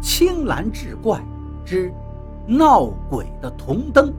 [0.00, 1.20] 青蓝志怪
[1.64, 1.92] 之
[2.46, 4.14] 闹鬼的铜灯。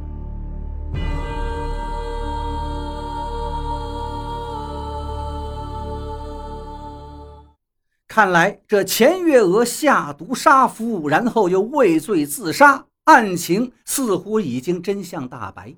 [8.08, 15.76] 看来这钱月娥下毒杀夫，然后又畏罪自杀，案情似乎已经真相大白。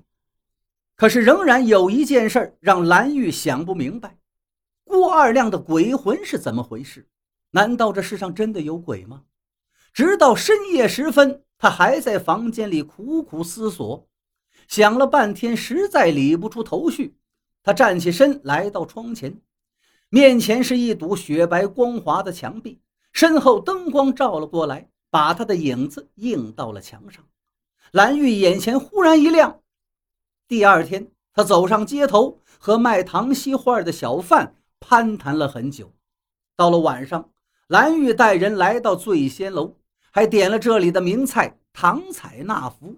[0.96, 4.16] 可是仍然有一件事让蓝玉想不明白：
[4.84, 7.06] 郭二亮的鬼魂是怎么回事？
[7.50, 9.22] 难道这世上真的有鬼吗？
[9.92, 14.08] 直到深夜时分，他还在房间里苦苦思索，
[14.68, 17.16] 想了半天，实在理不出头绪。
[17.62, 19.40] 他站起身，来到窗前。
[20.08, 22.80] 面前是一堵雪白光滑的墙壁，
[23.12, 27.24] 身后灯光照了过来，把他的影子映到了墙上。
[27.92, 29.60] 蓝玉眼前忽然一亮。
[30.48, 35.92] 第二天，他走上街头，和卖糖稀画的小贩攀谈了很久。
[36.56, 37.30] 到了晚上，
[37.68, 39.76] 蓝玉带人来到醉仙楼，
[40.10, 42.96] 还点了这里的名菜糖彩纳福。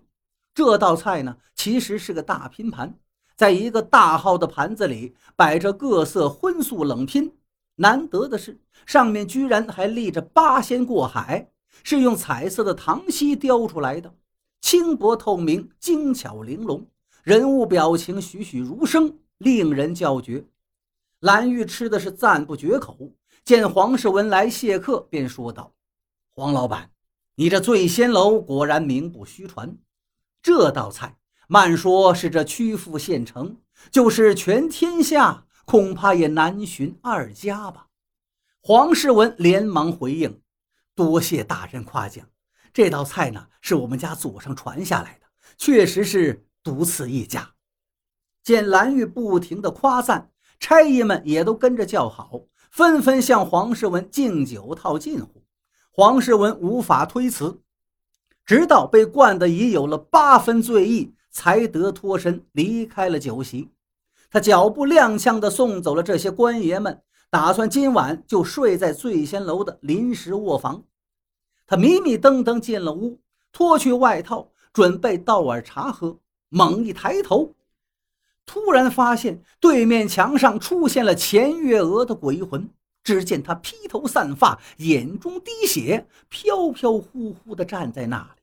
[0.55, 2.99] 这道菜呢，其实是个大拼盘。
[3.35, 7.35] 在一个大号的盘子里摆着各色荤素冷拼，
[7.77, 11.51] 难得的是上面居然还立着八仙过海，
[11.83, 14.15] 是用彩色的糖稀雕出来的，
[14.61, 16.87] 轻薄透明，精巧玲珑，
[17.25, 20.45] 人物表情栩栩如生，令人叫绝。
[21.21, 22.97] 蓝玉吃的是赞不绝口，
[23.45, 25.73] 见黄世文来谢客，便说道
[26.37, 26.91] ：“黄老板，
[27.43, 29.77] 你这醉仙楼果然名不虚传，
[30.41, 31.19] 这道菜。”
[31.51, 33.57] 慢说是这曲阜县城，
[33.91, 37.89] 就是全天下，恐怕也难寻二家吧。
[38.63, 40.41] 黄世文连忙回应
[40.95, 42.25] ：“多谢大人夸奖，
[42.73, 45.27] 这道菜呢是我们家祖上传下来的，
[45.59, 47.55] 确实是独此一家。”
[48.45, 55.42] 见蓝玉不停的夸赞，差役们也都跟着叫好，纷纷向黄世文敬酒套近乎。
[55.93, 57.61] 黄世文无法推辞，
[58.45, 61.15] 直到被灌得已有了八分醉意。
[61.35, 63.71] 才得脱身离开了酒席，
[64.31, 70.83] 他脚步踉跄地送走了这些官爷们，打算今晚就睡在醉仙楼的临时卧房。
[71.67, 73.19] 他迷迷瞪瞪进了屋，
[73.51, 76.19] 脱去外套，准备倒碗茶喝。
[76.51, 77.55] 猛一抬头，
[78.45, 82.69] 突然发现对面墙上出现了钱月娥的鬼魂。
[83.03, 88.43] 只见他披头散发，眼中滴血，飘飘忽忽地站在那里。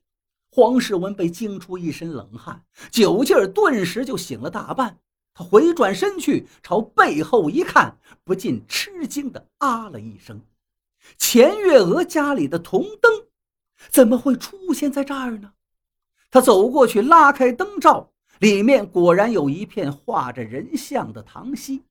[0.52, 4.98] 黄世文被惊出一身冷汗，酒劲儿顿时就醒了大半。
[5.32, 10.42] 他回转身去，朝背后一看，不禁吃惊的啊了一声
[11.16, 13.26] ：“钱月娥家里的铜灯，
[13.90, 15.52] 怎么会出现在这儿呢？”
[16.32, 21.84] 他走过去，拉开灯罩，里面果然有一片画着人像的糖稀。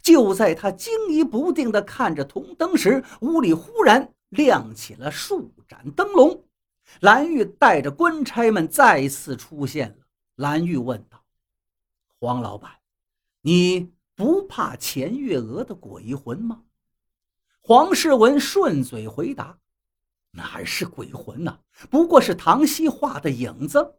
[0.00, 6.44] 就在他惊疑不定地看着铜灯时，屋里忽然亮起了数盏灯笼。
[7.00, 10.06] 蓝玉带着官差们再次出现了。
[10.36, 11.22] 蓝玉问道
[12.18, 12.70] ：“黄老板，
[13.40, 16.62] 你不怕钱月娥的鬼魂吗？”
[17.60, 19.58] 黄世文顺嘴回答
[20.32, 23.94] ：“哪是鬼魂呐，不过是唐熙画的影子。”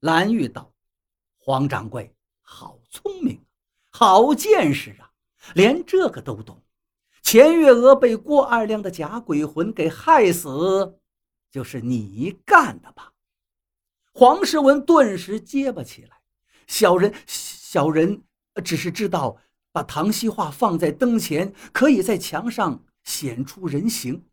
[0.00, 0.70] 蓝玉道
[1.38, 3.42] ：“黄掌柜，好聪明，
[3.88, 5.03] 好见识啊，
[5.54, 6.62] 连这个都懂。
[7.22, 10.98] 钱月娥被郭二亮的假鬼魂给害死。”
[11.50, 13.12] 就是你干的吧？
[14.12, 16.20] 黄世文顿时结巴起来。
[16.66, 18.22] 小人，小人
[18.64, 19.36] 只是知道
[19.70, 24.24] 把唐熙画放在灯前，可以在墙上显出人形。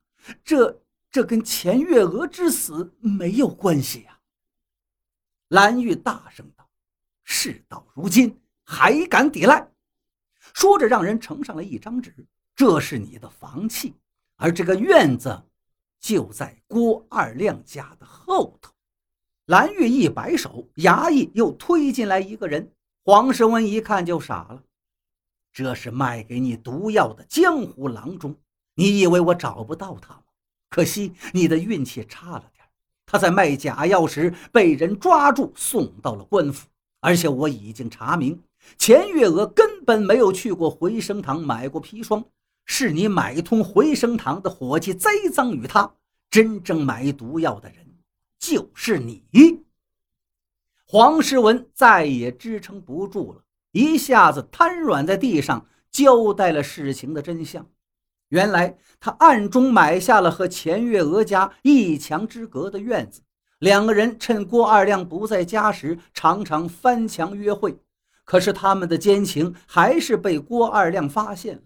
[0.44, 4.20] 这这跟钱月娥之死没有关系呀！
[5.50, 6.70] 蓝玉大声道
[7.24, 9.68] ：“事到如今还敢抵赖？”
[10.54, 12.14] 说着，让人呈上了一张纸
[12.56, 13.94] ：“这是你的房契，
[14.38, 15.44] 而这个院子……”
[16.02, 18.74] 就在郭二亮家的后头，
[19.46, 22.74] 蓝玉一摆手，衙役又推进来一个人。
[23.04, 24.64] 黄世文一看就傻了，
[25.54, 28.36] 这是卖给你毒药的江湖郎中。
[28.74, 30.24] 你以为我找不到他吗？
[30.72, 32.66] 可惜你的运气差了点，
[33.06, 36.68] 他在卖假药时被人抓住，送到了官府。
[37.00, 38.42] 而且我已经查明，
[38.78, 42.24] 钱月娥根本没有去过回生堂买过砒霜。
[42.66, 45.94] 是你买通回生堂的伙计栽赃于他，
[46.30, 47.78] 真正买毒药的人
[48.40, 49.24] 就是你。
[50.86, 57.68] 黄世文再也支撑不住了，一下子瘫软在地上，交代了事情的真相。
[58.30, 63.22] 原来他暗中买下了和钱月娥家一墙之隔的院子，
[63.60, 67.78] 两个人趁郭二亮不在家时，常常翻墙约会。
[68.24, 71.62] 可是他们的奸情还是被郭二亮发现了。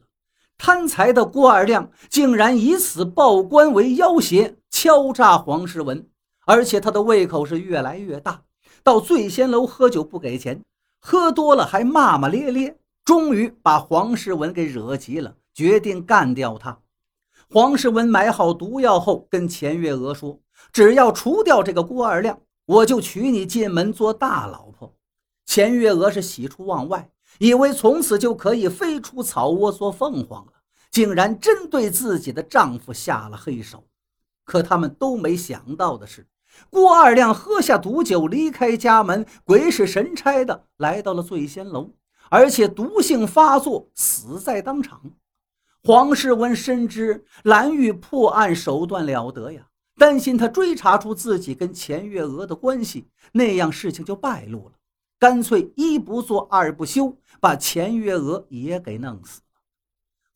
[0.58, 6.08] 贪财的郭二亮竟然以此报官为要挟，敲诈黄世文，
[6.46, 8.44] 而且他的胃口是越来越大。
[8.82, 10.62] 到醉仙楼喝酒不给钱，
[11.02, 16.80] 喝多了还骂骂咧咧，终于把黄世文给惹急了，决定干掉他。
[17.52, 20.40] 黄世文买好毒药后，跟钱月娥说
[20.72, 24.94] ：“只要除掉这个郭二亮，我就娶你进门做大老婆。”
[25.46, 27.10] 钱月娥是喜出望外，
[27.40, 30.54] 以为从此就可以飞出草窝做凤凰了，
[30.92, 33.86] 竟然真对自己的丈夫下了黑手。
[34.44, 36.28] 可他们都没想到的是。
[36.70, 41.92] 郭二亮喝下毒酒，离开家门，鬼使神差的来到了醉仙楼，
[42.30, 45.02] 而且毒性发作，死在当场。
[45.84, 49.68] 黄世文深知蓝玉破案手段了得呀，
[49.98, 54.75] 担心他追查出自己跟钱月娥的关系，那样事情就败露了，
[55.20, 59.62] 干脆一不做二不休，把钱月娥也给弄死了。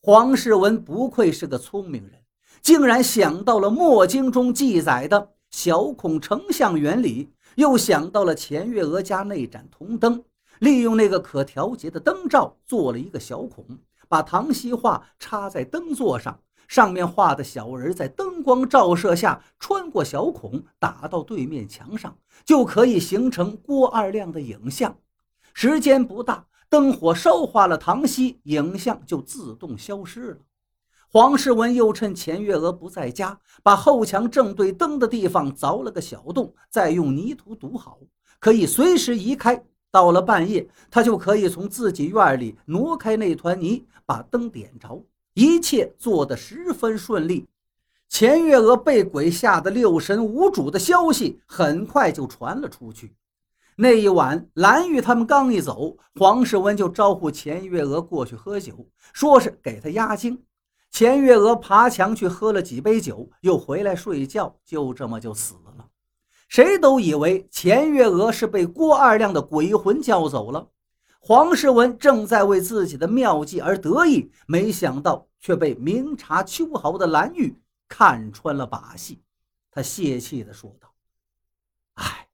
[0.02, 2.22] 黄世文不愧是个聪明人，
[2.62, 5.32] 竟然想到了《墨经》中记载的。
[5.52, 10.24] 小孔成像原理，又想到了钱月娥家那盏铜灯，
[10.60, 13.66] 利用那个可调节的灯罩做了一个小孔，
[14.08, 24.96] 把唐西画插在灯座上，上面画的小人在灯光照射下穿过小孔，打到对面墙上，就可以形成郭二亮的影像。
[25.56, 30.38] 时间不大，灯火烧化了唐西，影像就自动消失了。
[31.12, 37.98] 黄世文又趁钱月娥不在家，把后墙正对灯的地方凿了个小洞，再用泥土堵好，
[38.40, 39.66] 可以随时移开。
[39.90, 45.04] 到了半夜，他就可以从自己院里挪开那团泥，把灯点着。
[45.40, 47.48] 一切做得十分顺利。
[48.10, 53.16] 钱月娥被鬼吓得六神无主的消息很快就传了出去。
[53.78, 60.44] 那一晚，蓝玉他们刚一走，黄世文就招呼钱月娥过去喝酒，说是给他压惊。
[60.92, 65.86] 钱月娥爬墙去喝了几杯酒，又回来睡觉，就这么就死了。
[66.50, 70.68] 谁都以为钱月娥是被郭二亮的鬼魂叫走了。
[71.20, 77.56] 黄世文正在为自己的妙计而得意，没想到却被明察秋毫的蓝玉
[77.88, 79.22] 看穿了把戏。
[79.70, 80.92] 他泄气地说道
[81.96, 82.28] ：“哎，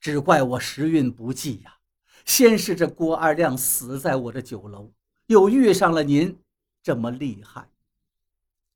[0.00, 1.78] 只怪我时运不济呀！
[2.24, 4.92] 先是这郭二亮死在我这酒楼，
[5.26, 6.36] 又遇上了您，
[6.82, 7.70] 这么厉害。”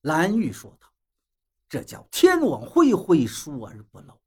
[0.02, 0.88] 蓝玉说道
[1.68, 4.18] ：“这叫天网恢恢，疏而不漏。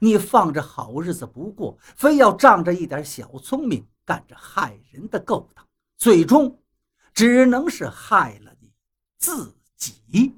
[0.00, 5.64] 你放着好日子不过，非要仗着一点小聪明，干着害人的勾当，
[5.96, 6.60] 最终
[7.14, 8.72] 只能是害了你
[9.18, 10.36] 自己。”